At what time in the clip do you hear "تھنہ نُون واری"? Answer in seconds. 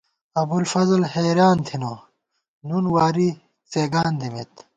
1.67-3.29